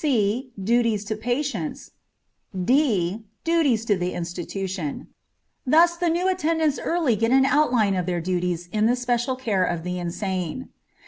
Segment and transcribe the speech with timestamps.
[0.03, 0.49] c.
[0.59, 1.91] Duties to patients.
[2.71, 3.23] d.
[3.43, 5.09] Duties to the institution.
[5.63, 9.63] Thus the new attendants early get an outline of their duties in the special care
[9.63, 10.69] of the insane.